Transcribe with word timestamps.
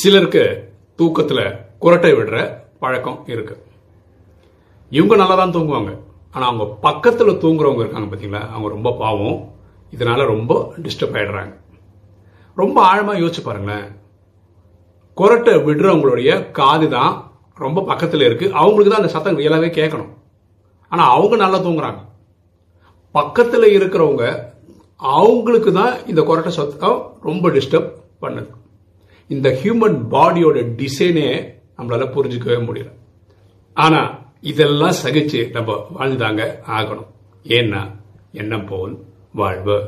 சிலருக்கு 0.00 0.42
தூக்கத்தில் 0.98 1.44
குரட்டை 1.82 2.10
விடுற 2.16 2.36
பழக்கம் 2.82 3.18
இருக்கு. 3.32 3.54
இவங்க 4.96 5.14
நல்லா 5.20 5.36
தான் 5.40 5.54
தூங்குவாங்க. 5.56 5.92
ஆனால் 6.34 6.48
அவங்க 6.48 6.64
பக்கத்தில் 6.86 7.40
தூங்குறவங்க 7.42 7.82
இருக்காங்க 7.84 8.08
பார்த்தீங்களா 8.10 8.42
அவங்க 8.54 8.68
ரொம்ப 8.74 8.90
பாவம். 9.02 9.38
இதனால 9.94 10.26
ரொம்ப 10.32 10.52
டிஸ்டர்ப் 10.84 11.16
ஆயிடுறாங்க. 11.18 11.54
ரொம்ப 12.62 12.76
ஆழமாக 12.90 13.20
யோசிச்சு 13.22 13.44
பாருங்களேன். 13.46 13.86
குரட்டை 15.16 15.54
விடுறவங்களுடைய 15.68 16.50
காது 16.60 16.88
தான் 16.96 17.14
ரொம்ப 17.64 17.84
பக்கத்தில் 17.90 18.26
இருக்கு. 18.28 18.48
அவங்களுக்கு 18.60 18.92
தான் 18.92 19.02
அந்த 19.02 19.12
சத்தம் 19.14 19.40
ரியலாவே 19.42 19.70
கேட்கணும். 19.78 20.12
ஆனால் 20.92 21.12
அவங்க 21.14 21.36
நல்லா 21.44 21.58
தூங்குறாங்க. 21.68 22.02
பக்கத்தில் 23.18 23.68
இருக்கிறவங்க 23.78 24.26
அவங்களுக்கு 25.16 25.72
தான் 25.80 25.94
இந்த 26.06 26.20
குரட்டை 26.28 26.54
சத்தம் 26.60 27.00
ரொம்ப 27.30 27.48
டிஸ்டர்ப் 27.58 27.90
பண்ணுது. 28.24 28.50
இந்த 29.28 29.48
ஹியூமன் 29.50 29.96
பாடியோட 30.10 30.58
டிசைனே 30.76 31.28
நம்மளால 31.78 32.06
புரிஞ்சுக்கவே 32.16 32.58
முடியல. 32.68 32.92
ஆனா 33.74 34.00
இதெல்லாம் 34.40 34.94
சகிச்சு 35.04 35.50
நம்ம 35.50 35.86
வாழ்ந்தாங்க 35.98 36.42
ஆகணும். 36.66 37.06
ஏன்னா 37.44 37.90
எண்ணம் 38.32 38.66
போல் 38.66 38.98
வாழ்வு. 39.32 39.78